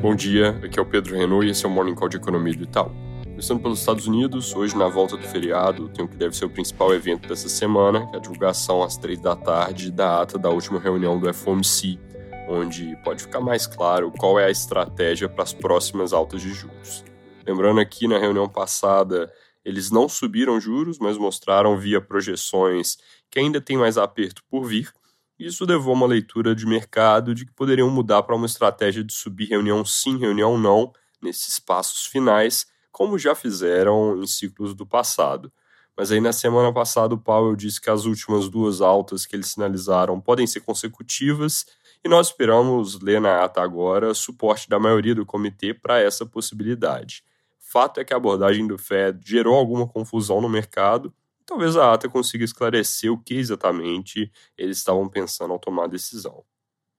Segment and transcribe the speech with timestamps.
[0.00, 2.56] Bom dia, aqui é o Pedro Renault e esse é o Morning Call de Economia
[2.56, 2.90] do Itaú.
[3.22, 6.50] Começando pelos Estados Unidos, hoje na volta do feriado tem o que deve ser o
[6.50, 10.48] principal evento dessa semana, que é a divulgação às três da tarde da ata da
[10.48, 11.98] última reunião do FOMC,
[12.48, 17.04] onde pode ficar mais claro qual é a estratégia para as próximas altas de juros.
[17.46, 19.30] Lembrando aqui, na reunião passada,
[19.62, 22.96] eles não subiram juros, mas mostraram via projeções
[23.30, 24.90] que ainda tem mais aperto por vir.
[25.40, 29.14] Isso levou a uma leitura de mercado de que poderiam mudar para uma estratégia de
[29.14, 35.50] subir reunião sim, reunião não, nesses passos finais, como já fizeram em ciclos do passado.
[35.96, 39.46] Mas aí na semana passada o Powell disse que as últimas duas altas que eles
[39.46, 41.64] sinalizaram podem ser consecutivas
[42.04, 47.24] e nós esperamos ler na ata agora suporte da maioria do comitê para essa possibilidade.
[47.58, 51.14] Fato é que a abordagem do Fed gerou alguma confusão no mercado.
[51.46, 56.44] Talvez a ata consiga esclarecer o que exatamente eles estavam pensando ao tomar a decisão.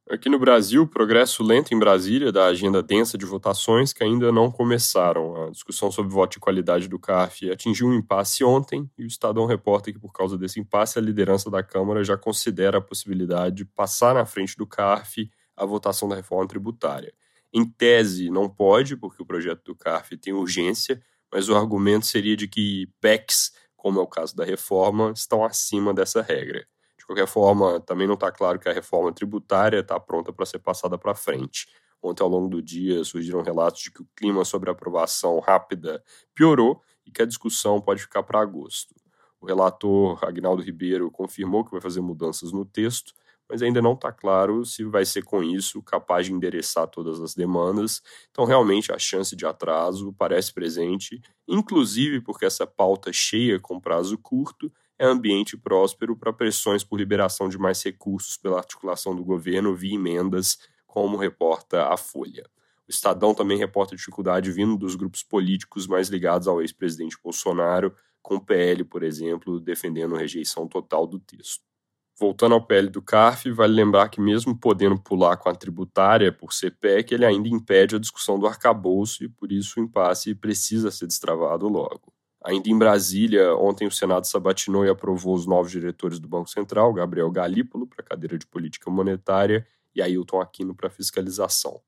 [0.09, 4.51] Aqui no Brasil, progresso lento em Brasília da agenda densa de votações que ainda não
[4.51, 5.45] começaram.
[5.45, 9.45] A discussão sobre voto de qualidade do CARF atingiu um impasse ontem e o Estadão
[9.45, 13.65] reporta que, por causa desse impasse, a liderança da Câmara já considera a possibilidade de
[13.65, 17.13] passar na frente do CARF a votação da reforma tributária.
[17.53, 22.35] Em tese, não pode, porque o projeto do CARF tem urgência, mas o argumento seria
[22.35, 26.67] de que PECs, como é o caso da reforma, estão acima dessa regra
[27.11, 30.97] qualquer forma, também não está claro que a reforma tributária está pronta para ser passada
[30.97, 31.67] para frente.
[32.01, 36.01] Ontem, ao longo do dia, surgiram relatos de que o clima sobre aprovação rápida
[36.33, 38.95] piorou e que a discussão pode ficar para agosto.
[39.39, 43.13] O relator Agnaldo Ribeiro confirmou que vai fazer mudanças no texto,
[43.51, 47.35] mas ainda não está claro se vai ser com isso capaz de endereçar todas as
[47.35, 48.01] demandas.
[48.31, 54.17] Então, realmente, a chance de atraso parece presente, inclusive porque essa pauta cheia com prazo
[54.17, 59.75] curto é ambiente próspero para pressões por liberação de mais recursos pela articulação do governo
[59.75, 62.49] via emendas, como reporta a Folha.
[62.87, 68.35] O Estadão também reporta dificuldade vindo dos grupos políticos mais ligados ao ex-presidente Bolsonaro, com
[68.35, 71.70] o PL, por exemplo, defendendo rejeição total do texto.
[72.19, 76.53] Voltando ao PL do CARF, vale lembrar que, mesmo podendo pular com a tributária por
[76.53, 81.07] CPEC, ele ainda impede a discussão do arcabouço e, por isso, o impasse precisa ser
[81.07, 82.13] destravado logo.
[82.43, 86.91] Ainda em Brasília, ontem o Senado sabatinou e aprovou os novos diretores do Banco Central,
[86.93, 91.81] Gabriel Galípolo para a cadeira de política monetária e Ailton Aquino para fiscalização.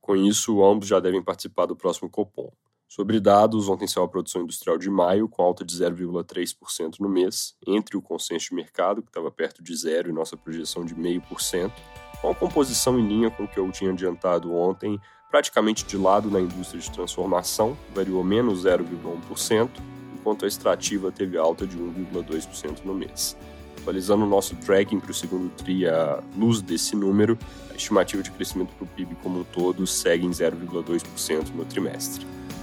[0.00, 2.50] Com isso, ambos já devem participar do próximo Copom.
[2.90, 7.54] Sobre dados, ontem saiu a produção industrial de maio, com alta de 0,3% no mês,
[7.64, 11.70] entre o consenso de mercado, que estava perto de zero, e nossa projeção de 0,5%,
[12.20, 16.28] com a composição em linha com o que eu tinha adiantado ontem, praticamente de lado
[16.28, 19.70] na indústria de transformação, variou menos 0,1%,
[20.12, 23.36] enquanto a extrativa teve alta de 1,2% no mês.
[23.80, 27.38] Atualizando o nosso tracking para o segundo TRI à luz desse número,
[27.70, 32.39] a estimativa de crescimento para o PIB como um todo segue em 0,2% no trimestre.